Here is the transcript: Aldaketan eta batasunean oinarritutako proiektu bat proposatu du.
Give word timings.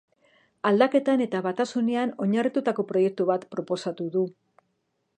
Aldaketan 0.69 1.21
eta 1.25 1.41
batasunean 1.49 2.15
oinarritutako 2.27 2.89
proiektu 2.95 3.31
bat 3.33 3.49
proposatu 3.55 4.13
du. 4.19 4.29